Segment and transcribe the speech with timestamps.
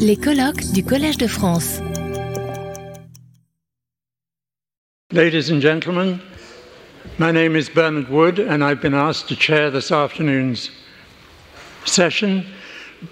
[0.00, 1.80] Les colloques du Collège de France.
[5.12, 6.20] Ladies and gentlemen,
[7.18, 10.72] my name is Bernard Wood, and I've been asked to chair this afternoon's
[11.84, 12.44] session.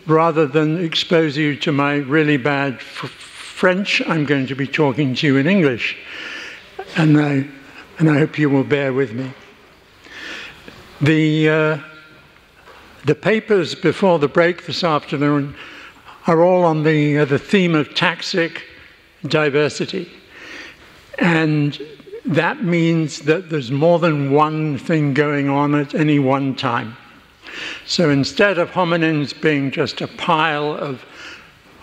[0.08, 5.26] Rather than expose you to my really bad French, I'm going to be talking to
[5.28, 5.96] you in English,
[6.96, 7.46] and I,
[8.00, 9.32] and I hope you will bear with me.
[11.00, 11.78] The, uh,
[13.04, 15.54] the papers before the break this afternoon
[16.26, 18.62] are all on the, uh, the theme of taxic
[19.26, 20.10] diversity.
[21.18, 21.78] And
[22.24, 26.96] that means that there's more than one thing going on at any one time.
[27.86, 31.04] So instead of hominins being just a pile of,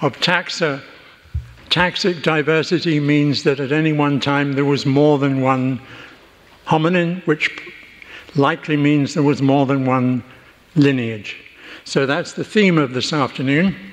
[0.01, 0.81] of taxa,
[1.69, 5.79] taxic diversity means that at any one time there was more than one
[6.65, 7.49] hominin, which
[8.35, 10.23] likely means there was more than one
[10.75, 11.37] lineage.
[11.83, 13.90] So that's the theme of this afternoon.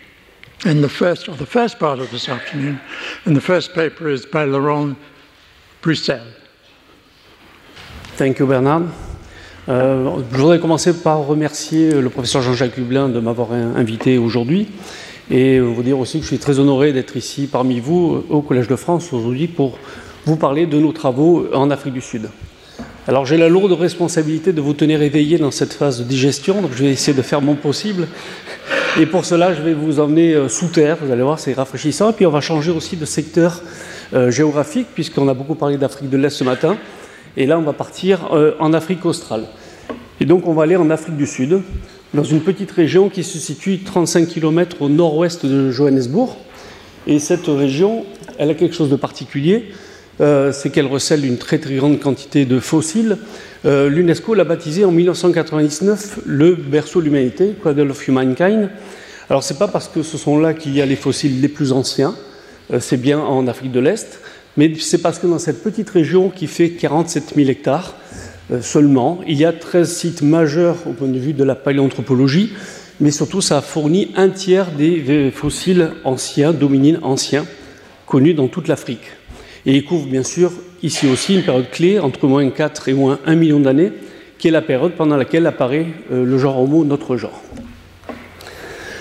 [0.66, 2.80] And the first, or the first part of this afternoon,
[3.24, 4.96] and the first paper is by Laurent
[5.80, 6.34] Bruxelles.
[8.16, 8.82] Thank you, Bernard.
[9.68, 14.66] Euh, je voudrais commencer par remercier le professeur Jean-Jacques Lublin de m'avoir invité aujourd'hui
[15.30, 18.66] et vous dire aussi que je suis très honoré d'être ici parmi vous au Collège
[18.66, 19.78] de France aujourd'hui pour
[20.24, 22.30] vous parler de nos travaux en Afrique du Sud.
[23.06, 26.72] Alors j'ai la lourde responsabilité de vous tenir éveillé dans cette phase de digestion, donc
[26.74, 28.08] je vais essayer de faire mon possible.
[28.96, 32.10] Et pour cela, je vais vous emmener euh, sous terre, vous allez voir, c'est rafraîchissant.
[32.10, 33.62] Et puis on va changer aussi de secteur
[34.12, 36.76] euh, géographique, puisqu'on a beaucoup parlé d'Afrique de l'Est ce matin.
[37.36, 39.44] Et là, on va partir euh, en Afrique australe.
[40.20, 41.60] Et donc on va aller en Afrique du Sud,
[42.12, 46.36] dans une petite région qui se situe 35 km au nord-ouest de Johannesburg.
[47.06, 48.04] Et cette région,
[48.38, 49.66] elle a quelque chose de particulier,
[50.18, 53.18] c'est qu'elle recèle une très très grande quantité de fossiles.
[53.64, 58.70] Euh, L'UNESCO l'a baptisé en 1999 le berceau de l'humanité, Cradle of Humankind.
[59.28, 61.72] Alors c'est pas parce que ce sont là qu'il y a les fossiles les plus
[61.72, 62.14] anciens,
[62.72, 64.20] euh, c'est bien en Afrique de l'Est,
[64.56, 67.96] mais c'est parce que dans cette petite région qui fait 47 000 hectares
[68.52, 72.52] euh, seulement, il y a 13 sites majeurs au point de vue de la paléanthropologie,
[73.00, 77.44] mais surtout ça a fourni un tiers des fossiles anciens, dominines anciens,
[78.06, 79.17] connus dans toute l'Afrique.
[79.68, 80.50] Et il couvre bien sûr
[80.82, 83.92] ici aussi une période clé entre moins 4 et moins 1 million d'années,
[84.38, 87.42] qui est la période pendant laquelle apparaît euh, le genre Homo, notre genre.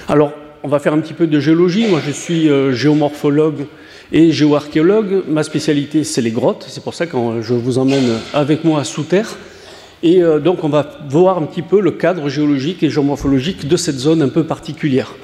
[0.10, 0.34] Alors,
[0.64, 1.88] on va faire un petit peu de géologie.
[1.88, 3.66] Moi, je suis euh, géomorphologue
[4.12, 5.24] et géoarchéologue.
[5.30, 6.66] Ma spécialité, c'est les grottes.
[6.68, 9.38] C'est pour ça que je vous emmène avec moi sous terre.
[10.04, 13.78] Et euh, donc, on va voir un petit peu le cadre géologique et géomorphologique de
[13.78, 15.16] cette zone un peu particulière.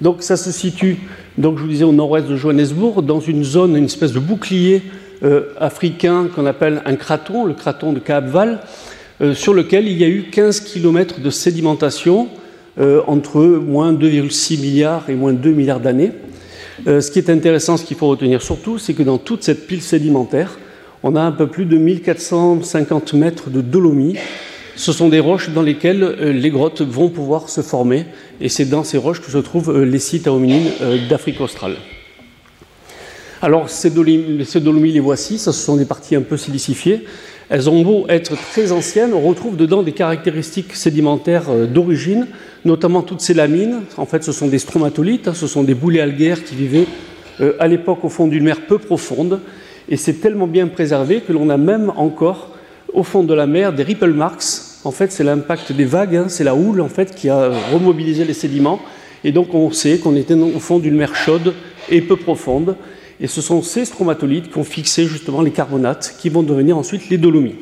[0.00, 0.98] Donc, ça se situe,
[1.38, 4.82] donc, je vous disais, au nord-ouest de Johannesburg, dans une zone, une espèce de bouclier
[5.24, 8.58] euh, africain qu'on appelle un craton, le craton de Kaapval,
[9.20, 12.28] euh, sur lequel il y a eu 15 km de sédimentation
[12.80, 16.10] euh, entre moins 2,6 milliards et moins 2 milliards d'années.
[16.86, 19.82] ce qui est intéressant, ce qu'il faut retenir surtout, c'est que dans toute cette pile
[19.82, 20.58] sédimentaire,
[21.04, 24.16] on a un peu plus de 1450 mètres de dolomie.
[24.74, 28.06] Ce sont des roches dans lesquelles les grottes vont pouvoir se former,
[28.40, 30.70] et c'est dans ces roches que se trouvent les sites à hominines
[31.08, 31.76] d'Afrique australe.
[33.44, 37.02] Alors, ces dolomies, les voici, ce sont des parties un peu silicifiées.
[37.50, 42.28] Elles ont beau être très anciennes, on retrouve dedans des caractéristiques sédimentaires euh, d'origine,
[42.64, 43.80] notamment toutes ces lamines.
[43.96, 46.86] En fait, ce sont des stromatolites, hein, ce sont des boulets algaires qui vivaient
[47.40, 49.40] euh, à l'époque au fond d'une mer peu profonde.
[49.88, 52.51] Et c'est tellement bien préservé que l'on a même encore
[52.92, 54.44] au fond de la mer des ripple marks.
[54.84, 58.24] En fait, c'est l'impact des vagues, hein, c'est la houle en fait qui a remobilisé
[58.24, 58.80] les sédiments.
[59.24, 61.54] Et donc, on sait qu'on était au fond d'une mer chaude
[61.88, 62.76] et peu profonde.
[63.20, 67.08] Et ce sont ces stromatolites qui ont fixé justement les carbonates qui vont devenir ensuite
[67.08, 67.54] les dolomies.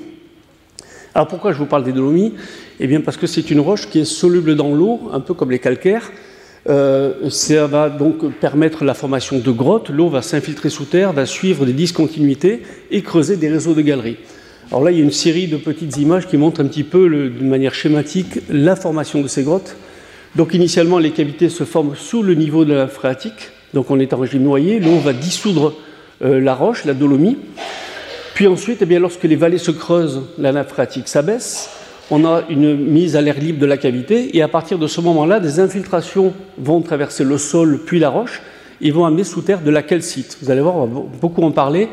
[1.15, 2.35] Alors pourquoi je vous parle des dolomies?
[2.79, 5.51] Eh bien parce que c'est une roche qui est soluble dans l'eau, un peu comme
[5.51, 6.11] les calcaires.
[6.69, 9.91] Euh, ça va donc permettre la formation de grottes.
[9.91, 14.19] L'eau va s'infiltrer sous terre, va suivre des discontinuités et creuser des réseaux de galeries.
[14.71, 17.09] Alors là, il y a une série de petites images qui montrent un petit peu,
[17.09, 19.75] d'une manière schématique, la formation de ces grottes.
[20.37, 24.13] Donc initialement, les cavités se forment sous le niveau de la phréatique, donc on est
[24.13, 25.75] en régime noyé, l'eau va dissoudre
[26.23, 27.37] euh, la roche, la dolomie.
[28.35, 31.69] Puis ensuite, eh bien, lorsque les vallées se creusent, la nappe phréatique s'abaisse,
[32.13, 35.01] on a une mise à l'air libre de la cavité, et à partir de ce
[35.01, 38.41] moment-là, des infiltrations vont traverser le sol puis la roche,
[38.81, 40.39] et vont amener sous terre de la calcite.
[40.41, 41.89] Vous allez voir, on va beaucoup en parler.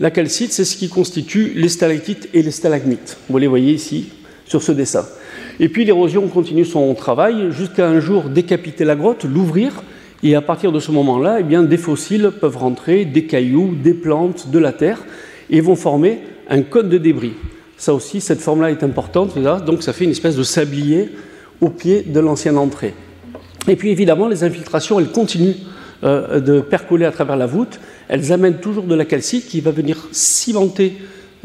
[0.00, 3.16] La calcite, c'est ce qui constitue les stalactites et les stalagmites.
[3.30, 4.08] Vous les voyez ici
[4.44, 5.06] sur ce dessin.
[5.60, 9.84] Et puis l'érosion continue son travail jusqu'à un jour décapiter la grotte, l'ouvrir,
[10.24, 13.94] et à partir de ce moment-là, eh bien, des fossiles peuvent rentrer, des cailloux, des
[13.94, 15.04] plantes, de la terre,
[15.48, 17.34] et vont former un cône de débris.
[17.76, 21.10] Ça aussi, cette forme-là est importante, donc ça fait une espèce de sablier
[21.60, 22.94] au pied de l'ancienne entrée.
[23.68, 25.56] Et puis évidemment, les infiltrations, elles continuent
[26.02, 27.78] euh, de percoler à travers la voûte.
[28.08, 30.94] Elles amènent toujours de la calcite qui va venir cimenter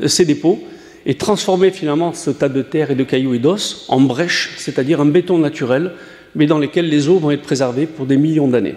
[0.01, 0.59] euh, ces dépôts
[1.06, 5.01] et transformer finalement ce tas de terre et de cailloux et d'os en brèche, c'est-à-dire
[5.01, 5.91] un béton naturel,
[6.35, 8.75] mais dans lesquels les eaux vont être préservées pour des millions d'années.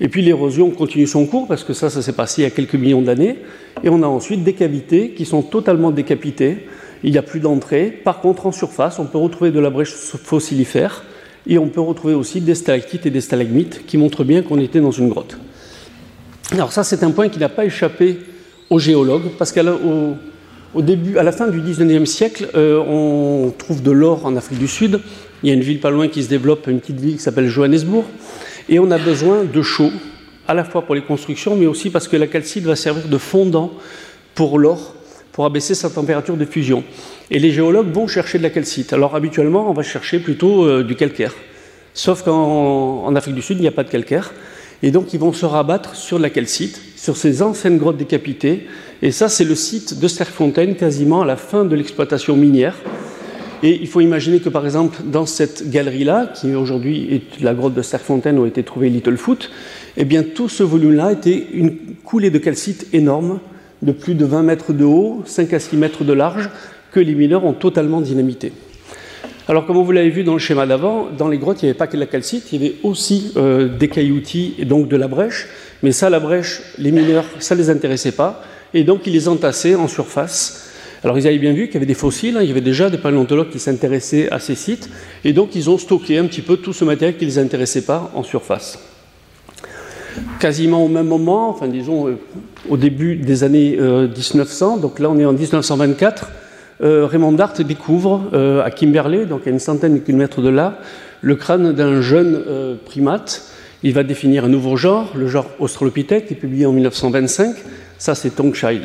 [0.00, 2.50] Et puis l'érosion continue son cours, parce que ça, ça s'est passé il y a
[2.50, 3.36] quelques millions d'années,
[3.82, 6.66] et on a ensuite des cavités qui sont totalement décapitées,
[7.04, 7.86] il n'y a plus d'entrée.
[8.04, 11.04] Par contre, en surface, on peut retrouver de la brèche fossilifère,
[11.46, 14.80] et on peut retrouver aussi des stalactites et des stalagmites qui montrent bien qu'on était
[14.80, 15.38] dans une grotte.
[16.52, 18.18] Alors ça, c'est un point qui n'a pas échappé
[18.70, 20.16] aux géologues, parce qu'au
[20.74, 24.58] au début, à la fin du 19e siècle, euh, on trouve de l'or en Afrique
[24.58, 25.00] du Sud.
[25.42, 27.48] Il y a une ville pas loin qui se développe, une petite ville qui s'appelle
[27.48, 28.04] Johannesburg.
[28.68, 29.90] Et on a besoin de chaux,
[30.46, 33.18] à la fois pour les constructions, mais aussi parce que la calcite va servir de
[33.18, 33.72] fondant
[34.34, 34.94] pour l'or,
[35.32, 36.82] pour abaisser sa température de fusion.
[37.30, 38.92] Et les géologues vont chercher de la calcite.
[38.92, 41.34] Alors habituellement, on va chercher plutôt euh, du calcaire.
[41.94, 44.32] Sauf qu'en Afrique du Sud, il n'y a pas de calcaire.
[44.82, 48.66] Et donc, ils vont se rabattre sur la calcite, sur ces anciennes grottes décapitées.
[49.02, 52.76] Et ça, c'est le site de Sterkfontein, quasiment à la fin de l'exploitation minière.
[53.64, 57.74] Et il faut imaginer que, par exemple, dans cette galerie-là, qui aujourd'hui est la grotte
[57.74, 59.50] de Sterkfontein où a été trouvé Littlefoot,
[59.96, 63.40] eh bien, tout ce volume-là était une coulée de calcite énorme,
[63.82, 66.50] de plus de 20 mètres de haut, 5 à 6 mètres de large,
[66.92, 68.52] que les mineurs ont totalement dynamité.
[69.50, 71.78] Alors, comme vous l'avez vu dans le schéma d'avant, dans les grottes, il n'y avait
[71.78, 74.96] pas que de la calcite, il y avait aussi euh, des cailloutis et donc de
[74.96, 75.48] la brèche.
[75.82, 78.42] Mais ça, la brèche, les mineurs, ça ne les intéressait pas.
[78.74, 80.68] Et donc, ils les entassaient en surface.
[81.02, 82.40] Alors, ils avaient bien vu qu'il y avait des fossiles, hein.
[82.42, 84.90] il y avait déjà des paléontologues qui s'intéressaient à ces sites.
[85.24, 87.86] Et donc, ils ont stocké un petit peu tout ce matériel qui ne les intéressait
[87.86, 88.78] pas en surface.
[90.40, 92.18] Quasiment au même moment, enfin, disons, euh,
[92.68, 96.28] au début des années 1900, euh, donc là, on est en 1924.
[96.80, 100.78] Euh, Raymond Dart découvre euh, à Kimberley, donc à une centaine de kilomètres de là,
[101.22, 103.42] le crâne d'un jeune euh, primate.
[103.82, 107.56] Il va définir un nouveau genre, le genre Australopithèque, qui est publié en 1925.
[107.98, 108.82] Ça, c'est Tongchild.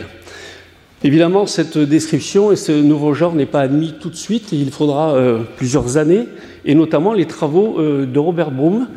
[1.04, 4.54] Évidemment, cette description et ce nouveau genre n'est pas admis tout de suite.
[4.54, 5.18] Il faudra
[5.58, 6.30] plusieurs années,
[6.64, 8.88] et notamment les travaux de Robert Broom,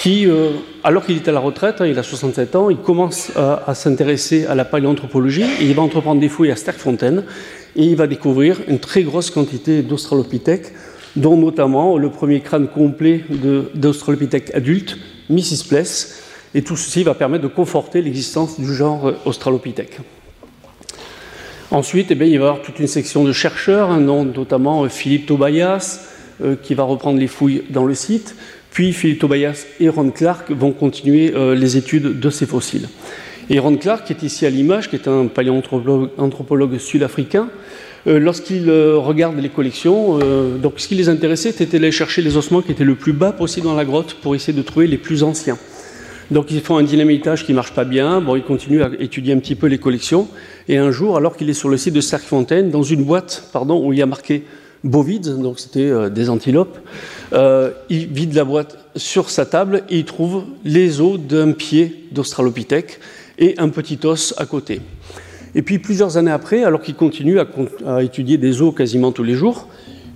[0.00, 0.26] qui,
[0.82, 4.46] alors qu'il est à la retraite, hein, il a 67 ans, il commence à, s'intéresser
[4.46, 7.22] à la paléanthropologie et il va entreprendre des fouilles à Sterkfontein
[7.76, 10.72] et il va découvrir une très grosse quantité d'Australopithèques,
[11.16, 13.24] dont notamment le premier crâne complet
[13.74, 14.98] d'Australopithèque adulte,
[15.30, 15.68] Mrs.
[15.68, 16.22] Pless,
[16.54, 19.98] et tout ceci va permettre de conforter l'existence du genre Australopithèque.
[21.70, 25.26] Ensuite, eh bien, il va y avoir toute une section de chercheurs, nom notamment Philippe
[25.26, 26.00] Tobias,
[26.42, 28.34] euh, qui va reprendre les fouilles dans le site,
[28.70, 32.88] puis Philippe Tobias et Ron Clark vont continuer euh, les études de ces fossiles.
[33.50, 37.48] Et Ron Clark, qui est ici à l'image, qui est un paléanthropologue sud-africain,
[38.06, 42.22] euh, lorsqu'il euh, regarde les collections, euh, donc ce qui les intéressait, c'était d'aller chercher
[42.22, 44.86] les ossements qui étaient le plus bas possible dans la grotte pour essayer de trouver
[44.86, 45.58] les plus anciens.
[46.30, 49.34] Donc ils font un dynamitage qui ne marche pas bien, bon, il continue à étudier
[49.34, 50.26] un petit peu les collections,
[50.68, 53.86] et un jour, alors qu'il est sur le site de Cerquefontaine, dans une boîte pardon,
[53.86, 54.44] où il y a marqué
[54.84, 56.78] bovide, donc c'était des antilopes,
[57.32, 63.00] il vide la boîte sur sa table et il trouve les os d'un pied d'Australopithèque
[63.38, 64.80] et un petit os à côté.
[65.54, 69.34] Et puis plusieurs années après, alors qu'il continue à, étudier des os quasiment tous les
[69.34, 69.68] jours,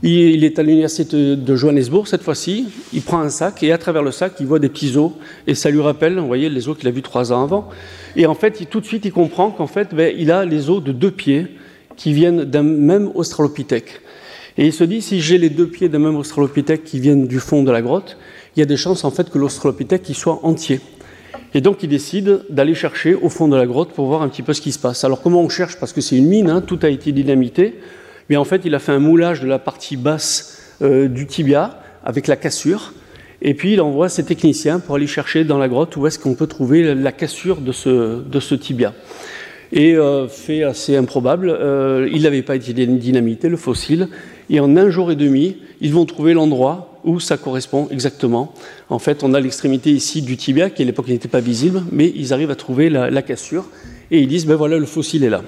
[0.02, 4.02] il, est à l'université de Johannesburg cette fois-ci, il prend un sac et à travers
[4.02, 5.12] le sac, il voit des petits os
[5.46, 7.68] et ça lui rappelle, vous voyez, les os qu'il a vus trois ans avant.
[8.14, 10.82] Et en fait, tout de suite, il comprend qu'en fait, ben, il a les os
[10.82, 11.46] de deux pieds
[11.96, 14.00] qui viennent d'un même australopithèque.
[14.56, 17.38] Et il se dit, si j'ai les deux pieds d'un même australopithèque qui viennent du
[17.38, 18.16] fond de la grotte,
[18.56, 20.80] il y a des chances en fait que l'australopithèque soit entier.
[21.54, 24.42] Et donc il décide d'aller chercher au fond de la grotte pour voir un petit
[24.42, 25.04] peu ce qui se passe.
[25.04, 25.78] Alors comment on cherche?
[25.80, 27.80] Parce que c'est une mine, hein, tout a été dynamité.
[28.28, 31.80] Mais en fait, il a fait un moulage de la partie basse euh, du tibia
[32.04, 32.92] avec la cassure.
[33.40, 36.34] Et puis il envoie ses techniciens pour aller chercher dans la grotte où est-ce qu'on
[36.34, 38.92] peut trouver la cassure de ce, de ce tibia.
[39.72, 44.08] Et euh, fait assez improbable, euh, il n'avait pas été dynamité, le fossile.
[44.50, 48.52] Et en un jour et demi, ils vont trouver l'endroit où ça correspond exactement.
[48.90, 52.12] En fait, on a l'extrémité ici du tibia, qui à l'époque n'était pas visible, mais
[52.14, 53.66] ils arrivent à trouver la, cassure,
[54.10, 55.42] et ils disent, ben voilà, le fossile est là.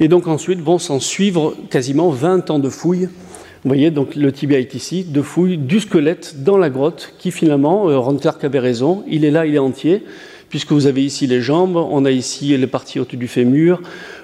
[0.00, 3.08] Et donc ensuite vont s'en suivre quasiment 20 ans de fouilles.
[3.64, 7.32] Vous voyez, donc le tibia est ici, de fouilles du squelette dans la grotte, qui
[7.32, 8.00] finalement, euh,
[8.42, 10.04] avait raison, il est là, il est entier,
[10.48, 13.82] puisque vous avez ici les jambes, on a ici les parties hautes du fémur,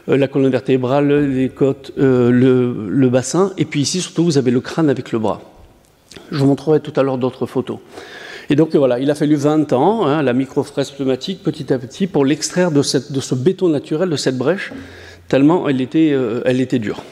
[0.09, 4.53] euh, la colonne vertébrale, les côtes, euh, le bassin, et puis ici surtout vous avez
[4.53, 5.54] le crâne avec le bras.
[6.31, 7.79] Je vous montrerai tout à l'heure d'autres photos.
[8.51, 12.07] Et donc voilà, il a fallu 20 ans, hein, la microfraise pneumatique, petit à petit,
[12.07, 14.73] pour l'extraire de, ce béton naturel, de cette brèche,
[15.29, 16.43] tellement elle était, euh,
[16.79, 17.03] dure.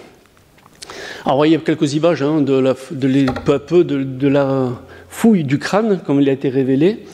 [1.25, 4.71] Alors, vous voyez quelques images hein, de, la, peu à peu de, la
[5.09, 7.05] fouille du crâne, comme il a été révélé.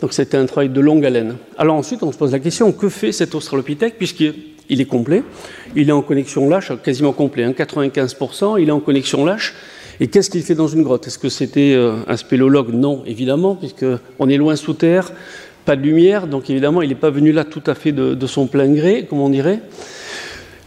[0.00, 1.36] Donc, c'était un travail de longue haleine.
[1.58, 5.22] Alors, ensuite, on se pose la question que fait cet Australopithèque, puisqu'il est complet
[5.76, 8.44] Il est en connexion lâche, quasiment complet, 95%.
[8.44, 9.54] Hein, il est en connexion lâche.
[10.02, 11.06] Et qu'est-ce qu'il fait dans une grotte?
[11.06, 15.12] Est-ce que c'était euh, un spéléologue Non, évidemment, puisqu'on est loin sous terre,
[15.66, 18.46] pas de lumière, donc évidemment, il n'est pas venu là tout à fait de, son
[18.46, 19.60] plein gré, comme on dirait.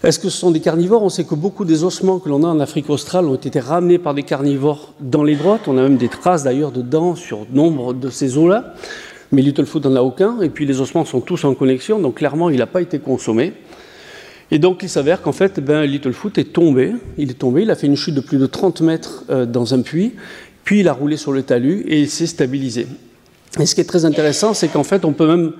[0.03, 1.01] Est-ce que ce sont des carnivores?
[1.01, 3.97] On sait que beaucoup des ossements que l'on a en Afrique australe ont été ramenés
[3.97, 5.67] par des carnivores dans les grottes.
[5.67, 8.75] On a même des traces d'ailleurs de dents sur nombre de ces os-là.
[9.31, 10.41] Mais Littlefoot n'en a aucun.
[10.41, 13.53] Et puis les ossements sont tous en connexion, donc clairement il n'a pas été consommé.
[14.51, 16.93] Et donc il s'avère qu'en fait, ben, Littlefoot est tombé.
[17.17, 19.73] Il est tombé, il a fait une chute de plus de 30 mètres euh, dans
[19.73, 20.13] un puits.
[20.63, 22.87] Puis il a roulé sur le talus et il s'est stabilisé.
[23.59, 25.53] Et ce qui est très intéressant, c'est qu'en fait, on peut même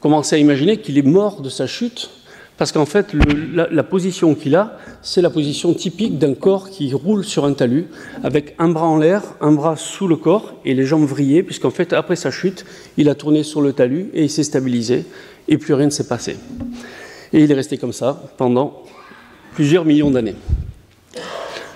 [0.00, 2.10] commencer à imaginer qu'il est mort de sa chute
[2.58, 3.08] parce qu'en fait,
[3.54, 7.86] la, position qu'il a, c'est la position typique d'un corps qui roule sur un talus,
[8.22, 11.70] avec un bras en l'air, un bras sous le corps et les jambes vrillées, puisqu'en
[11.70, 12.64] fait, après sa chute,
[12.98, 15.06] il a tourné sur le talus et il s'est stabilisé,
[15.48, 16.36] et plus rien ne s'est passé.
[17.32, 18.82] Et il est resté comme ça pendant
[19.54, 20.34] plusieurs millions d'années.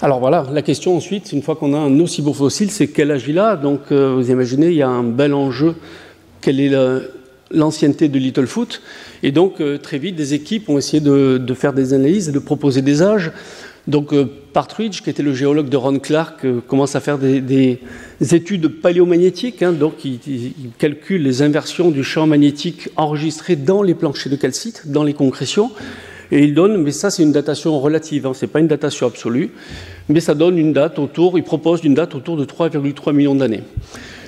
[0.02, 3.10] Alors voilà, la question ensuite, une fois qu'on a un aussi beau fossile, c'est quel
[3.10, 3.56] âge il a?
[3.56, 5.74] Donc euh, vous imaginez, il y a un bel enjeu.
[6.42, 6.70] Quelle est
[7.50, 8.82] l'ancienneté de Littlefoot
[9.22, 12.38] et donc, euh, très vite, des équipes ont essayé de, faire des analyses et de
[12.38, 13.32] proposer des âges.
[13.86, 17.78] Donc, euh, Partridge, qui était le géologue de Ron Clark, euh, commence à faire des,
[18.32, 19.62] études paléomagnétiques.
[19.62, 19.72] Hein.
[19.72, 20.20] donc, il,
[20.78, 25.70] calcule les inversions du champ magnétique enregistré dans les planchers de calcite, dans les concrétions.
[26.32, 29.06] Et il donne, mais ça c'est une datation relative, hein, ce n'est pas une datation
[29.06, 29.50] absolue,
[30.08, 33.62] mais ça donne une date autour, il propose une date autour de 3,3 millions d'années.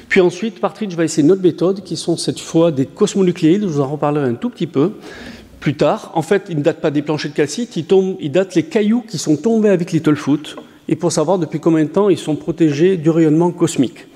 [0.08, 3.66] Puis ensuite, Partridge va essayer une autre méthode, qui sont cette fois des cosmonucléides, je
[3.66, 4.92] vous en reparlerai un tout petit peu
[5.68, 6.12] plus tard.
[6.14, 8.62] En fait, il ne date pas des planchers de calcite, il, tombe, il date les
[8.62, 10.56] cailloux qui sont tombés avec Littlefoot,
[10.88, 14.06] et pour savoir depuis combien de temps ils sont protégés du rayonnement cosmique.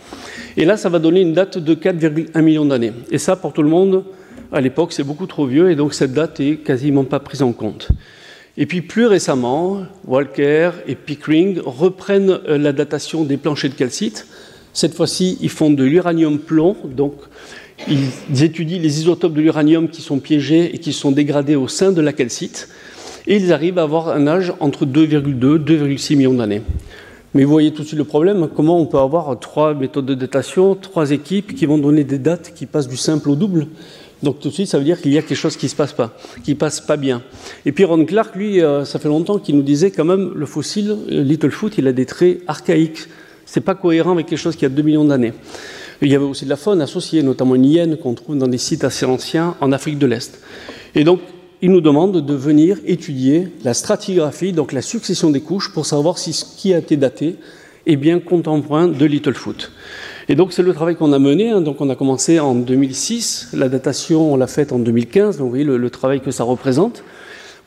[0.56, 2.94] Et là, ça va donner une date de 4,1 millions d'années.
[3.11, 4.02] Et ça, pour tout le monde,
[4.50, 7.52] à l'époque, c'est beaucoup trop vieux, et donc cette date est quasiment pas prise en
[7.52, 7.88] compte.
[8.56, 14.26] Et puis plus récemment, Walker et Pickering reprennent euh, la datation des planchers de calcite
[14.73, 17.14] cette fois-ci, ils font de l'uranium-plomb, donc
[17.88, 21.92] ils étudient les isotopes de l'uranium qui sont piégés et qui sont dégradés au sein
[21.92, 22.68] de la calcite,
[23.26, 26.62] et ils arrivent à avoir un âge entre 2,2 et 2,6 millions d'années.
[27.34, 30.14] Mais vous voyez tout de suite le problème, comment on peut avoir trois méthodes de
[30.14, 33.68] datation, trois équipes qui vont donner des dates qui passent du simple au double?
[34.22, 35.74] Donc tout de suite, ça veut dire qu'il y a quelque chose qui ne se
[35.74, 37.22] passe pas, qui passe pas bien.
[37.64, 40.46] Et puis Ron Clark, lui, euh, ça fait longtemps qu'il nous disait quand même, le
[40.46, 43.08] fossile, euh, Littlefoot, il a des traits archaïques.
[43.46, 45.32] Ce n'est pas cohérent avec quelque chose qui a 2 millions d'années.
[46.02, 48.59] Il y avait aussi de la faune associée, notamment une hyène qu'on trouve dans des
[48.59, 50.40] sites assez anciens en Afrique de l'Est.
[50.97, 51.21] Et donc,
[51.62, 56.18] il nous demande de venir étudier la stratigraphie, donc la succession des couches, pour savoir
[56.18, 57.37] si ce qui a été daté
[57.87, 59.71] est bien contemporain de Littlefoot.
[60.28, 61.50] Et donc, c'est le travail qu'on a mené.
[61.50, 61.61] Hein.
[61.61, 63.50] Donc, on a commencé en 2006.
[63.52, 65.38] La datation, on l'a faite en 2015.
[65.38, 67.04] Donc, vous voyez le, travail que ça représente.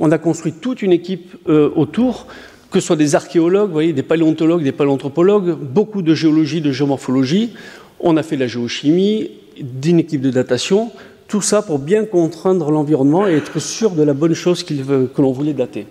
[0.02, 2.28] On a construit toute une équipe euh, autour
[2.72, 7.54] que ce soit des archéologues, des paléontologues, des paléanthropologues, beaucoup de géologie, de géomorphologie.
[8.00, 10.92] On a fait la géochimie, d'une équipe de datation,
[11.28, 15.32] tout ça pour bien contraindre l'environnement et être sûr de la bonne chose que l'on
[15.32, 15.88] voulait dater.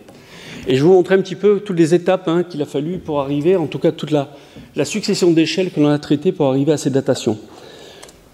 [0.66, 2.98] Et je vais vous montrer un petit peu toutes les étapes hein, qu'il a fallu
[2.98, 4.28] pour arriver, en tout cas toute la,
[4.84, 7.38] succession d'échelles que l'on a traitées pour arriver à ces datations.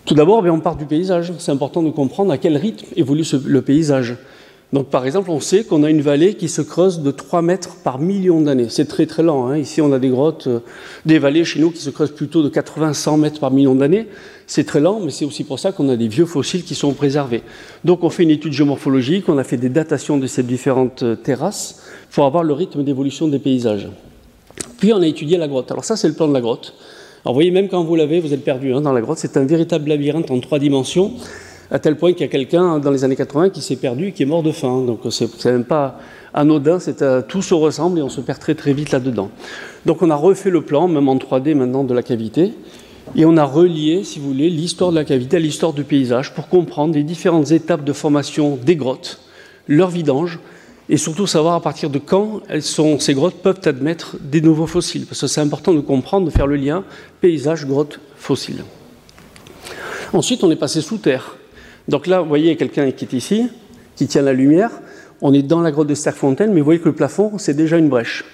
[0.05, 1.33] Tout d'abord, on part du paysage.
[1.39, 4.17] C'est important de comprendre à quel rythme évolue le paysage.
[4.73, 7.77] Donc, par exemple, on sait qu'on a une vallée qui se creuse de 3 mètres
[7.83, 8.69] par million d'années.
[8.69, 9.49] C'est très très lent.
[9.49, 9.59] Hein.
[9.59, 10.61] Ici, on a des grottes, euh,
[11.05, 14.07] des vallées chez nous qui se creusent plutôt de 80-100 mètres par million d'années.
[14.47, 16.93] C'est très lent, mais c'est aussi pour ça qu'on a des vieux fossiles qui sont
[16.93, 17.43] préservés.
[17.85, 21.17] Donc, on fait une étude géomorphologique, on a fait des datations de ces différentes euh,
[21.17, 23.89] terrasses pour avoir le rythme d'évolution des paysages.
[24.79, 25.73] Puis, on a étudié la grotte.
[25.73, 26.75] Alors, ça, c'est le plan de la grotte.
[27.25, 29.19] Alors, vous voyez, même quand vous l'avez, vous êtes perdu hein, dans la grotte.
[29.19, 31.13] C'est un véritable labyrinthe en trois dimensions
[31.71, 34.13] à tel point qu'il y a quelqu'un dans les années 80 qui s'est perdu et
[34.13, 34.83] qui est mort de faim.
[34.87, 35.99] Donc c'est même pas
[36.35, 39.31] anodin, c'est euh, tout se ressemble et on se perd très très vite là-dedans.
[39.87, 42.53] Donc on a refait le plan, même en 3D maintenant, de la cavité,
[43.17, 46.35] et on a relié, si vous voulez, l'histoire de la cavité à l'histoire du paysage
[46.35, 49.21] pour comprendre les différentes étapes de formation des grottes,
[49.67, 50.39] leur vidange,
[50.89, 55.07] et surtout savoir à partir de quand ces grottes peuvent admettre des nouveaux fossiles.
[55.07, 56.85] Parce que c'est important de comprendre, de faire le lien
[57.21, 58.65] paysage, grotte, fossile.
[60.13, 61.37] Ensuite, on est passé sous terre.
[61.91, 63.49] Donc là, vous voyez, quelqu'un qui est ici,
[63.97, 64.71] qui tient la lumière.
[65.21, 67.79] On est dans la grotte de Sterfontaine, mais vous voyez que le plafond, c'est déjà
[67.79, 68.25] une brèche.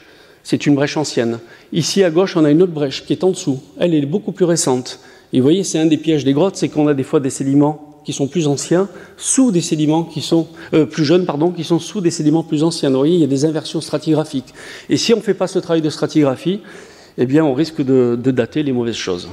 [0.44, 1.38] C'est une brèche ancienne.
[1.72, 3.62] Ici, à gauche, on a une autre brèche qui est en dessous.
[3.80, 5.00] Elle est beaucoup plus récente.
[5.32, 7.30] Et vous voyez, c'est un des pièges des grottes, c'est qu'on a des fois des
[7.30, 11.64] sédiments qui sont plus anciens sous des sédiments qui sont euh, plus jeunes, pardon, qui
[11.64, 12.90] sont sous des sédiments plus anciens.
[12.90, 14.52] Vous voyez, il y a des inversions stratigraphiques.
[14.90, 16.60] Et si on ne fait pas ce travail de stratigraphie,
[17.16, 19.30] eh bien, on risque de, dater les mauvaises choses.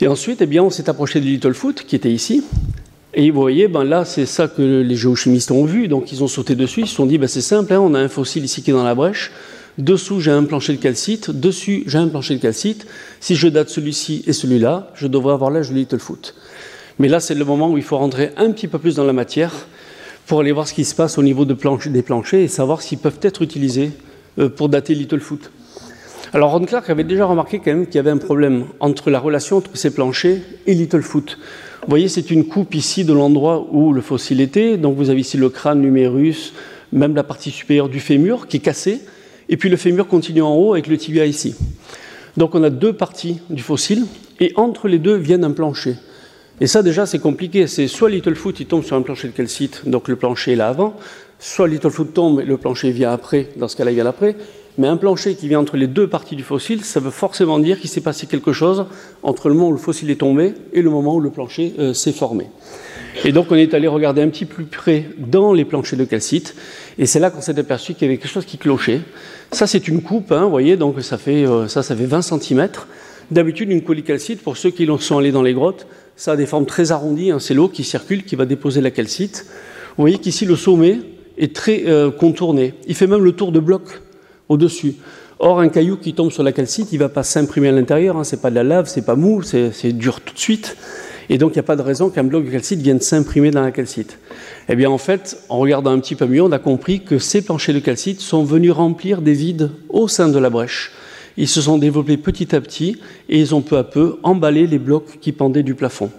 [0.00, 2.42] Et ensuite, eh bien, on s'est approché de Littlefoot, qui était ici.
[3.14, 5.86] Et vous voyez, ben là, c'est ça que les géochimistes ont vu.
[5.86, 6.80] Donc, ils ont sauté dessus.
[6.80, 8.74] Ils se sont dit, ben, c'est simple, hein, on a un fossile ici qui est
[8.74, 9.30] dans la brèche.
[9.78, 11.30] Dessous, j'ai un plancher de calcite.
[11.30, 12.86] Dessus, j'ai un plancher de calcite.
[13.20, 16.34] Si je date celui-ci et celui-là, je devrais avoir l'âge de Littlefoot.
[16.98, 19.12] Mais là, c'est le moment où il faut rentrer un petit peu plus dans la
[19.12, 19.52] matière
[20.26, 21.56] pour aller voir ce qui se passe au niveau de
[21.88, 23.90] des planchers et savoir s'ils peuvent être utilisés
[24.38, 25.50] euh, pour dater Littlefoot.
[26.34, 29.20] Alors Ron Clark avait déjà remarqué quand même qu'il y avait un problème entre la
[29.20, 31.38] relation entre ces planchers et Littlefoot.
[31.82, 34.76] Vous voyez, c'est une coupe ici de l'endroit où le fossile était.
[34.76, 36.52] Donc vous avez ici le crâne, l'humérus,
[36.90, 39.02] même la partie supérieure du fémur qui est cassée.
[39.48, 41.54] Et puis le fémur continue en haut avec le tibia ici.
[42.36, 44.04] Donc on a deux parties du fossile,
[44.40, 45.94] et entre les deux viennent un plancher.
[46.60, 49.88] Et ça déjà c'est compliqué, c'est soit Littlefoot il tombe sur un plancher de calcite,
[49.88, 50.96] donc le plancher est là avant,
[51.38, 54.34] soit Littlefoot tombe et le plancher vient après, dans ce cas-là il vient après,
[54.76, 57.78] mais un plancher qui vient entre les deux parties du fossile, ça veut forcément dire
[57.78, 58.86] qu'il s'est passé quelque chose
[59.22, 61.94] entre le moment où le fossile est tombé et le moment où le plancher euh,
[61.94, 62.46] s'est formé.
[63.24, 66.56] Et donc on est allé regarder un petit plus près dans les planchers de calcite,
[66.98, 69.00] et c'est là qu'on s'est aperçu qu'il y avait quelque chose qui clochait.
[69.52, 72.22] Ça c'est une coupe, hein, vous voyez, donc ça fait, euh, ça, ça fait 20
[72.22, 72.68] cm.
[73.30, 76.66] D'habitude, une calcite, pour ceux qui sont allés dans les grottes, ça a des formes
[76.66, 79.46] très arrondies, hein, c'est l'eau qui circule, qui va déposer la calcite.
[79.96, 80.98] Vous voyez qu'ici le sommet
[81.38, 84.02] est très euh, contourné, il fait même le tour de bloc
[84.48, 84.94] au-dessus.
[85.38, 88.16] Or, un caillou qui tombe sur la calcite, il ne va pas s'imprimer à l'intérieur,
[88.16, 90.76] hein, c'est pas de la lave, c'est pas mou, c'est dur tout de suite.
[91.28, 93.62] Et donc, il n'y a pas de raison qu'un bloc de calcite vienne s'imprimer dans
[93.62, 94.18] la calcite.
[94.68, 97.42] Eh bien, en fait, en regardant un petit peu mieux, on a compris que ces
[97.42, 100.92] planchers de calcite sont venus remplir des vides au sein de la brèche.
[101.36, 102.98] Ils se sont développés petit à petit
[103.28, 106.10] et ils ont peu à peu emballé les blocs qui pendaient du plafond.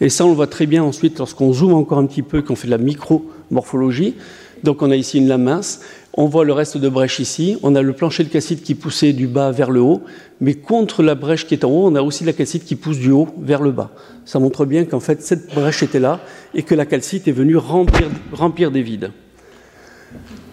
[0.00, 2.56] Et ça, on le voit très bien ensuite lorsqu'on zoome encore un petit peu, qu'on
[2.56, 4.14] fait de la micromorphologie.
[4.64, 5.80] Donc, on a ici une lame mince.
[6.16, 7.58] On voit le reste de brèche ici.
[7.64, 10.02] On a le plancher de calcite qui poussait du bas vers le haut,
[10.40, 12.98] mais contre la brèche qui est en haut, on a aussi la calcite qui pousse
[12.98, 13.90] du haut vers le bas.
[14.24, 16.20] Ça montre bien qu'en fait, cette brèche était là
[16.54, 19.10] et que la calcite est venue remplir, des vides.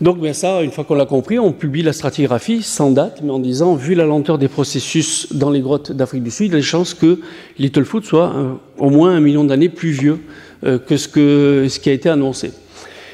[0.02, 3.30] Donc, bien ça, une fois qu'on l'a compris, on publie la stratigraphie sans date, mais
[3.30, 6.56] en disant, vu la lenteur des processus dans les grottes d'Afrique du Sud, il y
[6.56, 7.20] a des chances que
[7.60, 10.22] Littlefoot soit euh, au moins un million d'années plus vieux
[10.64, 12.52] euh, que ce qui a été annoncé.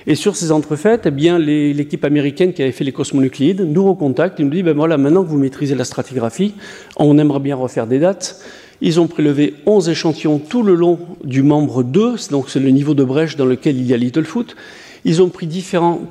[0.09, 4.39] Et sur ces entrefaites, eh bien, l'équipe américaine qui avait fait les cosmonucléides nous recontacte
[4.39, 6.53] et nous dit ben voilà, maintenant que vous maîtrisez la stratigraphie,
[6.95, 8.41] on aimerait bien refaire des dates.
[8.79, 12.93] Ils ont prélevé 11 échantillons tout le long du membre 2, donc c'est le niveau
[12.93, 14.55] de brèche dans lequel il y a Littlefoot.
[15.03, 16.07] Ils ont pris différentes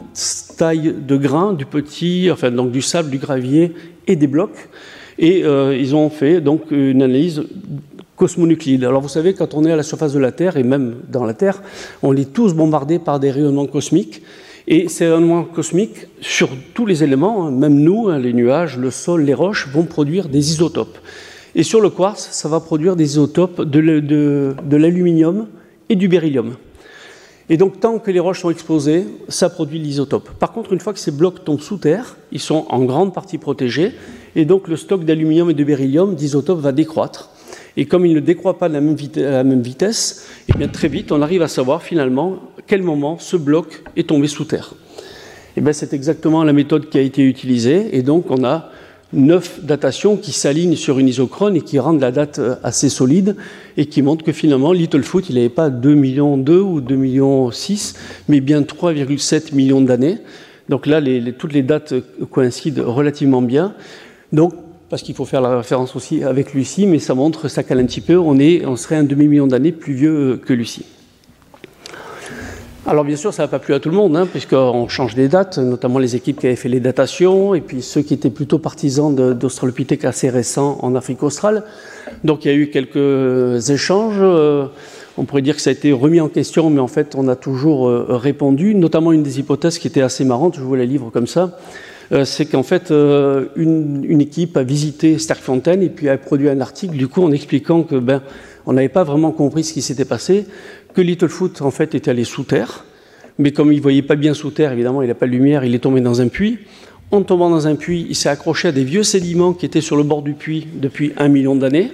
[0.59, 3.73] tailles de grains, du petit, enfin donc du sable, du gravier
[4.07, 4.69] et des blocs,
[5.19, 7.45] et euh, ils ont fait donc une analyse
[8.17, 8.85] cosmonucléides.
[8.85, 11.25] Alors vous savez, quand on est à la surface de la Terre, et même dans
[11.25, 11.63] la Terre,
[12.03, 14.23] on est tous bombardés par des rayonnements cosmiques.
[14.69, 18.91] Et ces rayonnements cosmiques, sur tous les éléments, hein, même nous, hein, les nuages, le
[18.91, 20.99] sol, les roches, vont produire des isotopes.
[21.55, 25.47] Et sur le quartz, ça va produire des isotopes de l'aluminium
[25.89, 26.57] et du beryllium.
[27.49, 30.31] Et donc, tant que les roches sont exposées, ça produit l'isotope.
[30.31, 33.39] Par contre, une fois que ces blocs tombent sous terre, ils sont en grande partie
[33.39, 33.93] protégés,
[34.35, 37.31] et donc le stock d'aluminium et de beryllium, d'isotope, va décroître.
[37.77, 41.21] Et comme il ne décroît pas à la même vitesse, eh bien très vite, on
[41.21, 44.73] arrive à savoir finalement quel moment ce bloc est tombé sous terre.
[44.75, 47.97] Et eh bien c'est exactement la méthode qui a été utilisée.
[47.97, 48.71] Et donc on a
[49.13, 53.37] neuf datations qui s'alignent sur une isochrone et qui rendent la date euh, assez solide
[53.77, 57.51] et qui montrent que finalement Littlefoot, il n'avait pas 2 millions 2 ou 2 millions
[57.51, 57.95] 6,
[58.29, 60.19] mais bien 3,7 millions d'années.
[60.69, 61.01] Donc là,
[61.39, 61.95] toutes les dates
[62.31, 63.75] coïncident relativement bien.
[64.33, 64.53] Donc
[64.89, 67.87] parce qu'il faut faire la référence aussi avec Lucie, mais ça montre, ça cale un
[67.87, 70.85] petit peu, on, est, on serait un demi-million d'années plus vieux que Lucie.
[72.89, 75.27] Alors bien sûr, ça n'a pas plu à tout le monde, hein, puisqu'on change des
[75.27, 78.61] dates, notamment les équipes qui avaient fait les datations, et puis ceux qui étaient plutôt
[78.61, 81.65] partisans d'Australopithèque assez récents en Afrique australe.
[82.23, 84.19] Donc il y a eu quelques échanges.
[84.21, 84.67] Euh,
[85.19, 87.35] on pourrait dire que ça a été remis en question, mais en fait, on a
[87.35, 91.11] toujours euh, répondu, notamment une des hypothèses qui était assez marrante, je vous la livre
[91.11, 91.59] comme ça.
[92.13, 96.61] Euh, c'est qu'en fait, euh, une, équipe a visité Sterkfontein et puis a produit un
[96.61, 98.23] article, du coup, en expliquant que ben,
[98.67, 100.47] on n'avait pas vraiment compris ce qui s'était passé,
[100.95, 102.85] que Littlefoot, en fait, était allé sous terre,
[103.39, 105.75] mais comme il voyait pas bien sous terre, évidemment, il n'a pas de lumière, il
[105.75, 106.59] est tombé dans un puits.
[107.11, 109.97] En tombant dans un puits, il s'est accroché à des vieux sédiments qui étaient sur
[109.97, 111.91] le bord du puits depuis un million d'années.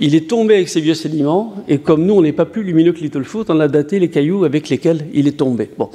[0.00, 2.92] Il est tombé avec ces vieux sédiments, et comme nous, on n'est pas plus lumineux
[2.92, 5.68] que Littlefoot, on a daté les cailloux avec lesquels il est tombé.
[5.76, 5.90] Bon.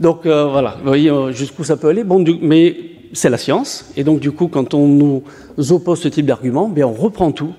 [0.00, 2.04] Donc euh, voilà, vous voyez euh, jusqu'où ça peut aller.
[2.04, 2.76] Bon, mais
[3.12, 5.22] c'est la science, et donc du coup, quand on nous
[5.70, 7.54] oppose ce type d'argument, bien on reprend tout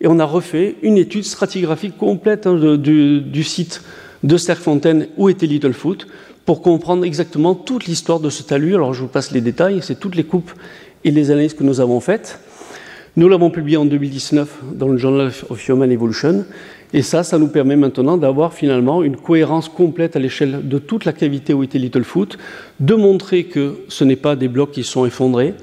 [0.00, 3.82] et on a refait une étude stratigraphique complète hein, du, site
[4.22, 6.06] de Sterkfontein où était Littlefoot
[6.44, 8.74] pour comprendre exactement toute l'histoire de ce talus.
[8.74, 10.52] Alors je vous passe les détails, c'est toutes les coupes
[11.04, 12.40] et les analyses que nous avons faites.
[13.16, 16.44] Nous l'avons publié en 2019 dans le Journal of Human Evolution.
[16.94, 21.04] Et ça, ça nous permet maintenant d'avoir finalement une cohérence complète à l'échelle de toute
[21.04, 22.38] la cavité où était Littlefoot,
[22.78, 25.54] de montrer que ce n'est pas des blocs qui sont effondrés,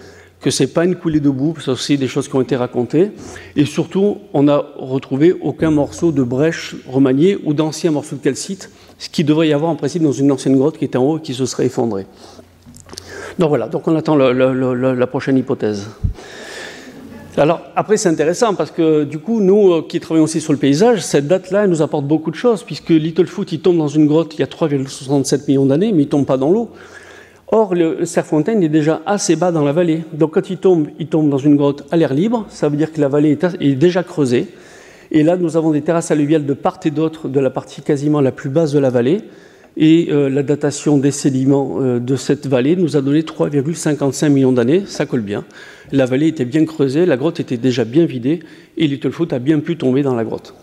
[0.42, 2.58] que ce n'est pas une coulée de boue, c'est aussi des choses qui ont été
[2.58, 3.12] racontées.
[3.56, 8.70] Et surtout, on n'a retrouvé aucun morceau de brèche remanié ou d'ancien morceau de calcite,
[8.98, 11.18] ce qui devrait y avoir en principe dans une ancienne grotte qui était en haut
[11.18, 12.08] et qui se serait effondrée.
[13.40, 15.88] Donc voilà, donc on attend la prochaine hypothèse.
[17.38, 20.60] Alors après c'est intéressant parce que du coup nous euh, qui travaillons aussi sur le
[20.60, 24.36] paysage, cette date-là nous apporte beaucoup de choses puisque Littlefoot il tombe dans une grotte
[24.36, 26.72] il y a 3,67 millions d'années mais il tombe pas dans l'eau.
[27.54, 30.06] Or, le Cerfontaine est déjà assez bas dans la vallée.
[30.14, 32.46] Donc, quand il tombe, il tombe dans une grotte à l'air libre.
[32.48, 34.48] Ça veut dire que la vallée est déjà creusée.
[35.12, 38.22] Et là, nous avons des terrasses alluviales de part et d'autre de la partie quasiment
[38.22, 39.24] la plus basse de la vallée.
[39.78, 44.52] Et euh, la datation des sédiments euh, de cette vallée nous a donné 3,55 millions
[44.52, 44.84] d'années.
[44.86, 45.46] Ça colle bien.
[45.92, 48.40] La vallée était bien creusée, la grotte était déjà bien vidée,
[48.78, 50.54] et Littlefoot a bien pu tomber dans la grotte.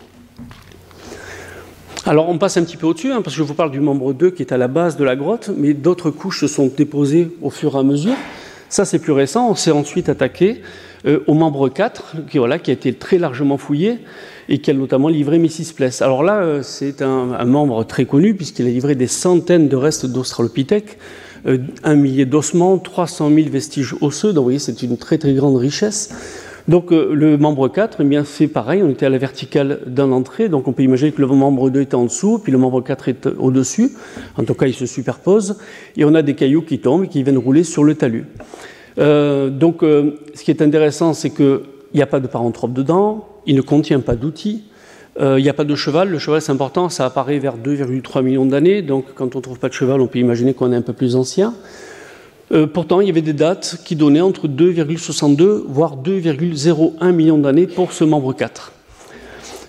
[2.05, 4.13] Alors on passe un petit peu au-dessus, hein, parce que je vous parle du membre
[4.13, 7.29] 2 qui est à la base de la grotte, mais d'autres couches se sont déposées
[7.41, 8.15] au fur et à mesure.
[8.69, 10.61] Ça c'est plus récent, on s'est ensuite attaqué
[11.05, 13.99] euh, au membre 4, qui, qui a été très largement fouillé
[14.49, 15.73] et qui a notamment livré Mrs.
[15.75, 16.01] Pless.
[16.01, 20.07] Alors là, euh, c'est un, membre très connu puisqu'il a livré des centaines de restes
[20.07, 20.97] d'Australopithèques,
[21.45, 25.33] euh, un millier d'ossements, 300 000 vestiges osseux, donc vous voyez c'est une très très
[25.33, 26.09] grande richesse.
[26.67, 30.11] Donc euh, le membre 4, eh bien c'est pareil, on était à la verticale d'un
[30.11, 32.81] entrée, donc on peut imaginer que le membre 2 est en dessous, puis le membre
[32.81, 33.91] 4 est au-dessus,
[34.35, 35.57] en tout cas ils se superposent,
[35.95, 38.25] et on a des cailloux qui tombent et qui viennent rouler sur le talus.
[38.97, 41.61] Donc ce qui est intéressant, c'est qu'il
[41.93, 44.63] n'y a pas de paranthrope dedans, il ne contient pas d'outils,
[45.19, 48.45] il n'y a pas de cheval, le cheval c'est important, ça apparaît vers 2,3 millions
[48.45, 50.81] d'années, donc quand on ne trouve pas de cheval, on peut imaginer qu'on est un
[50.81, 51.53] peu plus ancien.
[52.51, 57.67] Euh, pourtant, il y avait des dates qui donnaient entre 2,62 voire 2,01 millions d'années
[57.67, 58.71] pour ce membre 4.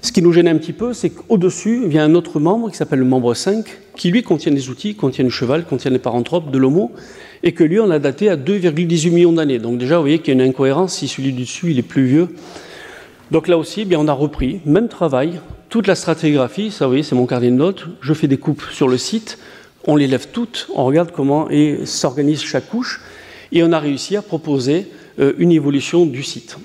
[0.03, 2.71] Ce qui nous gêne un petit peu, c'est qu'au-dessus, il y a un autre membre
[2.71, 5.99] qui s'appelle le membre 5, qui lui contient des outils, contient du cheval, contient des
[5.99, 6.93] paranthropes, de l'homo,
[7.43, 9.59] et que lui, on a daté à 2,18 millions d'années.
[9.59, 11.83] Donc déjà, vous voyez qu'il y a une incohérence si celui du dessus, il est
[11.83, 12.29] plus vieux.
[13.31, 16.91] Donc là aussi, eh bien, on a repris, même travail, toute la stratigraphie, ça vous
[16.91, 19.39] voyez, c'est mon carnet de notes, je fais des coupes sur le site,
[19.87, 21.49] on les lève toutes, on regarde comment
[21.85, 23.01] s'organise chaque couche,
[23.53, 24.89] et on a réussi à proposer
[25.21, 26.57] euh, une évolution du site.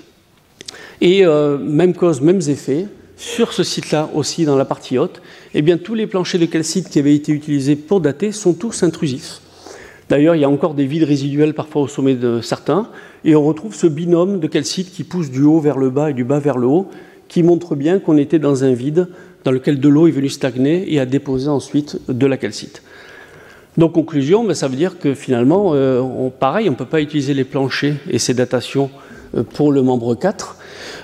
[1.00, 5.22] Et euh, même cause, mêmes effets, sur ce site-là aussi, dans la partie haute,
[5.54, 8.82] eh bien, tous les planchers de calcite qui avaient été utilisés pour dater sont tous
[8.82, 9.40] intrusifs.
[10.08, 12.88] D'ailleurs, il y a encore des vides résiduels parfois au sommet de certains,
[13.24, 16.14] et on retrouve ce binôme de calcite qui pousse du haut vers le bas et
[16.14, 16.88] du bas vers le haut,
[17.28, 19.08] qui montre bien qu'on était dans un vide
[19.44, 22.82] dans lequel de l'eau est venue stagner et a déposé ensuite de la calcite.
[23.76, 27.34] Donc, conclusion, ben, ça veut dire que finalement, euh, pareil, on ne peut pas utiliser
[27.34, 28.90] les planchers et ces datations
[29.36, 30.56] euh, pour le membre 4.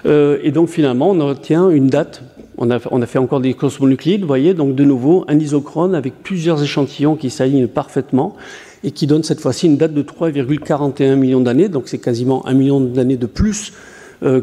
[0.07, 2.23] Euh, et donc, finalement, on obtient une date.
[2.57, 6.63] On a, fait encore des cosmonucléides, vous voyez, donc de nouveau un isochrone avec plusieurs
[6.63, 8.37] échantillons qui s'alignent parfaitement
[8.85, 11.69] et qui donne cette fois-ci une date de 3,41 millions d'années.
[11.69, 13.73] Donc, c'est quasiment un million d'années de plus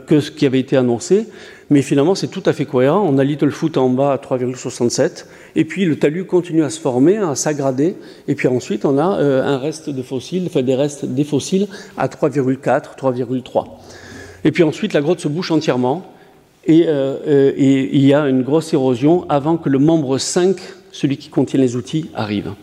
[0.08, 1.28] que ce qui avait été annoncé.
[1.70, 3.06] Mais finalement, c'est tout à fait cohérent.
[3.08, 5.26] On a Littlefoot en bas à 3,67,
[5.56, 7.96] et puis le talus continue à se former, à s'aggrader,
[8.28, 11.68] et puis ensuite on a euh, un reste de fossiles, enfin des restes des fossiles
[11.98, 13.66] à 3,4, 3,3.
[14.46, 16.06] Et puis ensuite la grotte se bouche entièrement,
[16.68, 20.58] euh, euh, et il y a une grosse érosion avant que le membre 5,
[20.92, 22.54] celui qui contient les outils, arrive.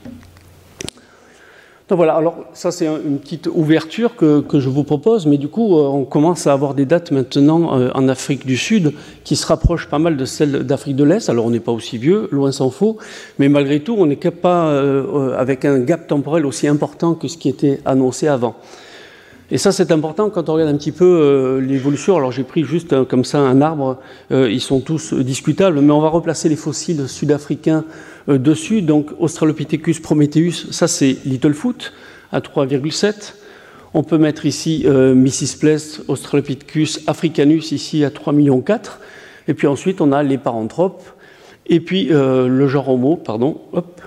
[1.88, 5.78] Donc voilà, alors ça c'est une petite ouverture que, je vous propose, mais du coup
[5.78, 9.46] euh, on commence à avoir des dates maintenant euh, en Afrique du Sud qui se
[9.46, 11.30] rapprochent pas mal de celles d'Afrique de l'Est.
[11.30, 12.98] Alors on n'est pas aussi vieux, loin s'en faut,
[13.38, 17.38] mais malgré tout on n'est pas euh, avec un gap temporel aussi important que ce
[17.38, 18.56] qui était annoncé avant.
[19.50, 22.16] Et ça, c'est important quand on regarde un petit peu l'évolution.
[22.16, 23.98] Alors, j'ai pris juste comme ça un arbre.
[24.30, 27.84] ils sont tous discutables, mais on va replacer les fossiles sud-africains
[28.28, 28.82] euh, dessus.
[28.82, 31.92] Donc Australopithecus prometheus, ça c'est Littlefoot
[32.32, 33.34] à 3,7.
[33.94, 35.58] On peut mettre ici euh, Mrs.
[35.60, 38.64] Pless, Australopithecus africanus ici à 3,4 millions.
[39.48, 41.04] Et puis ensuite on a les paranthropes
[41.66, 44.00] et puis euh, le genre Homo, pardon, hop,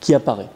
[0.00, 0.48] qui apparaît.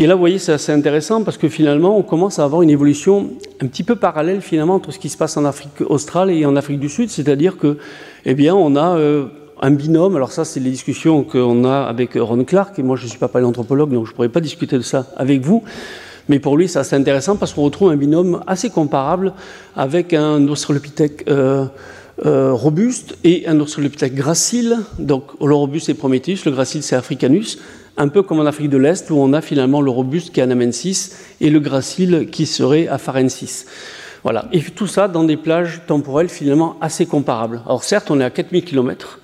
[0.00, 2.70] Et là, vous voyez, c'est assez intéressant parce que finalement, on commence à avoir une
[2.70, 6.46] évolution un petit peu parallèle finalement entre ce qui se passe en Afrique australe et
[6.46, 7.76] en Afrique du Sud, c'est-à-dire que,
[8.24, 8.98] eh bien, on a
[9.60, 13.04] un binôme, alors ça c'est les discussions qu'on a avec Ron Clark, et moi je
[13.04, 15.64] ne suis pas paléanthropologue, donc je ne pourrais pas discuter de ça avec vous,
[16.30, 19.34] mais pour lui c'est assez intéressant parce qu'on retrouve un binôme assez comparable
[19.76, 21.66] avec un Australopithèque euh,
[22.24, 24.78] robuste et un Australopithèque gracile.
[24.98, 27.58] Donc le robuste c'est Prometheus, le gracile c'est Africanus,
[28.00, 30.42] un peu comme en Afrique de l'Est où on a finalement le robuste qui est
[30.42, 33.66] Anamensis et le gracile qui serait Afarensis.
[34.22, 34.46] Voilà.
[34.52, 37.60] Et tout ça dans des plages temporelles finalement assez comparables.
[37.66, 39.20] Alors certes, on est à 4000 km,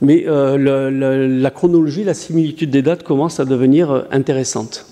[0.00, 4.86] mais euh, la chronologie, la similitude des dates commence à devenir euh, intéressante.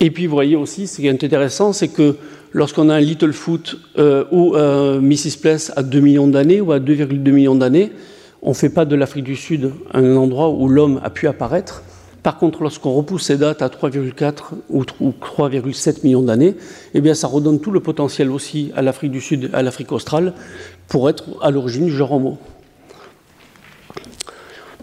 [0.00, 2.16] Et puis vous voyez aussi, ce qui est intéressant, c'est que
[2.52, 5.38] lorsqu'on a un Littlefoot euh, ou un Mrs.
[5.40, 7.90] Place à 2 millions d'années ou à 2,2 millions d'années,
[8.42, 11.82] on ne fait pas de l'Afrique du Sud un endroit où l'homme a pu apparaître.
[12.22, 14.36] Par contre, lorsqu'on repousse ces dates à 3,4
[14.70, 16.56] ou 3,7 millions d'années,
[16.94, 20.34] eh bien, ça redonne tout le potentiel aussi à l'Afrique du Sud, à l'Afrique australe,
[20.88, 22.38] pour être à l'origine du genre Homo.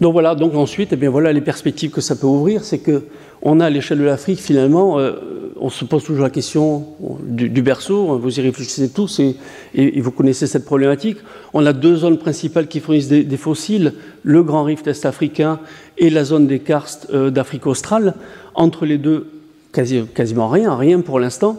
[0.00, 3.04] Donc voilà, ensuite, eh voilà les perspectives que ça peut ouvrir, c'est que
[3.42, 5.12] on a à l'échelle de l'Afrique finalement, euh,
[5.60, 6.86] on se pose toujours la question
[7.22, 11.18] du, berceau, hein, vous y réfléchissez tous et, vous connaissez cette problématique.
[11.54, 15.60] On a deux zones principales qui fournissent des, fossiles, le Grand Rift est-africain
[15.98, 18.14] et la zone des karsts euh, d'Afrique australe.
[18.54, 19.26] Entre les deux,
[19.72, 21.58] quasiment rien, rien pour l'instant.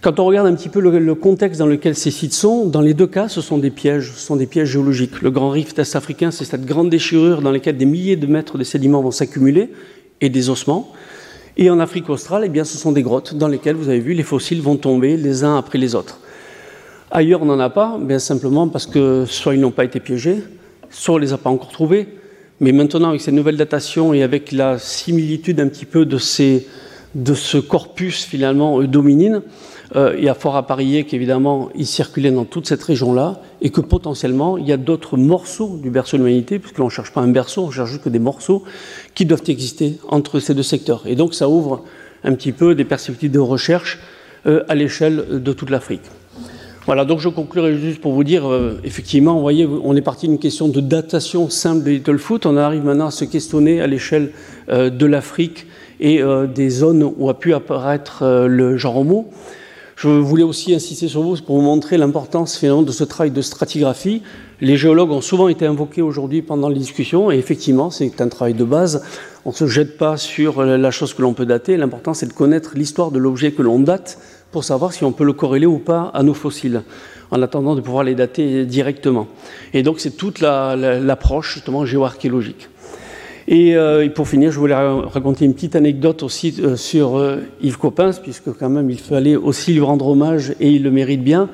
[0.00, 2.92] Quand on regarde un petit peu le, contexte dans lequel ces sites sont, dans les
[2.92, 5.22] deux cas, ce sont des pièges, ce sont des pièges géologiques.
[5.22, 8.64] Le grand rift est-africain, c'est cette grande déchirure dans laquelle des milliers de mètres de
[8.64, 9.70] sédiments vont s'accumuler
[10.20, 10.92] et des ossements.
[11.56, 14.12] Et en Afrique australe, eh bien, ce sont des grottes dans lesquelles, vous avez vu,
[14.12, 16.18] les fossiles vont tomber les uns après les autres.
[17.10, 20.42] Ailleurs, on n'en a pas, bien simplement parce que soit ils n'ont pas été piégés,
[20.90, 22.08] soit on ne les a pas encore trouvés.
[22.60, 26.66] Mais maintenant, avec ces nouvelles datations et avec la similitude un petit peu de, ces,
[27.14, 29.42] de ce corpus finalement dominine,
[29.96, 33.70] euh, il y a fort à parier qu'évidemment, il circulait dans toute cette région-là et
[33.70, 37.12] que potentiellement, il y a d'autres morceaux du berceau de l'humanité, puisque l'on ne cherche
[37.12, 38.64] pas un berceau, on cherche juste que des morceaux
[39.14, 41.04] qui doivent exister entre ces deux secteurs.
[41.06, 41.84] Et donc, ça ouvre
[42.24, 44.00] un petit peu des perspectives de recherche
[44.46, 46.02] euh, à l'échelle de toute l'Afrique.
[46.86, 50.26] Voilà, donc je conclurai juste pour vous dire, euh, effectivement, vous voyez, on est parti
[50.26, 54.32] d'une question de datation simple de Littlefoot, on arrive maintenant à se questionner à l'échelle
[54.68, 55.66] de l'Afrique
[56.00, 56.20] et
[56.54, 59.30] des zones où a pu apparaître le genre homo.
[59.96, 63.40] Je voulais aussi insister sur vous pour vous montrer l'importance finalement de ce travail de
[63.40, 64.22] stratigraphie.
[64.60, 68.54] Les géologues ont souvent été invoqués aujourd'hui pendant les discussions et effectivement c'est un travail
[68.54, 69.04] de base.
[69.44, 71.76] On ne se jette pas sur la chose que l'on peut dater.
[71.76, 74.18] L'important c'est de connaître l'histoire de l'objet que l'on date
[74.50, 76.82] pour savoir si on peut le corréler ou pas à nos fossiles
[77.30, 79.28] en attendant de pouvoir les dater directement.
[79.72, 82.68] Et donc c'est toute l'approche justement géoarchéologique.
[83.50, 87.78] Euh, et, pour finir, je voulais raconter une petite anecdote aussi euh, sur euh, Yves
[87.78, 91.48] Coppens, puisque quand même il fallait aussi lui rendre hommage et il le mérite bien.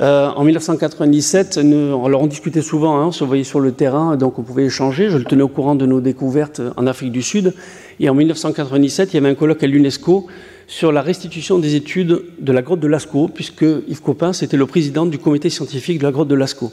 [0.00, 4.38] en 1997, nous, alors on discutait souvent, hein, on se voyait sur le terrain, donc
[4.38, 5.10] on pouvait échanger.
[5.10, 7.54] Je le tenais au courant de nos découvertes en Afrique du Sud.
[8.00, 10.26] Et en 1997, il y avait un colloque à l'UNESCO
[10.68, 14.66] sur la restitution des études de la grotte de Lascaux, puisque Yves Coppens était le
[14.66, 16.72] président du comité scientifique de la grotte de Lascaux.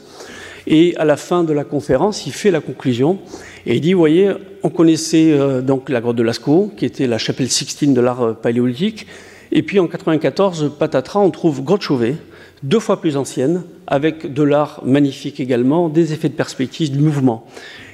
[0.66, 3.18] Et à la fin de la conférence, il fait la conclusion
[3.66, 4.30] et il dit, vous voyez,
[4.62, 8.22] on connaissait euh, donc la grotte de Lascaux, qui était la chapelle Sixtine de l'art
[8.22, 9.06] euh, paléolithique.
[9.52, 12.16] Et puis en 94, patatras, on trouve grotte Chauvet,
[12.64, 17.46] deux fois plus ancienne, avec de l'art magnifique également, des effets de perspective, du mouvement.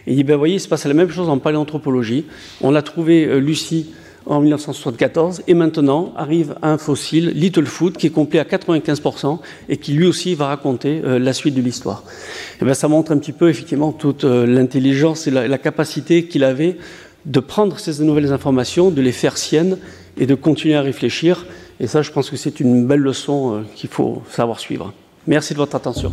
[0.06, 2.24] Et il dit, ben, vous voyez, il se passe la même chose en paléanthropologie.
[2.62, 3.92] On a trouvé euh, Lucie
[4.26, 9.92] en 1974, et maintenant arrive un fossile, Littlefoot, qui est complet à 95% et qui
[9.92, 12.04] lui aussi va raconter euh, la suite de l'histoire.
[12.06, 16.24] Et eh bien, ça montre un petit peu effectivement toute euh, l'intelligence et la, capacité
[16.26, 16.76] qu'il avait
[17.24, 19.78] de prendre ces nouvelles informations, de les faire siennes
[20.16, 21.46] et de continuer à réfléchir.
[21.80, 24.92] Et ça, je pense que c'est une belle leçon euh, qu'il faut savoir suivre.
[25.26, 26.12] Merci de votre attention.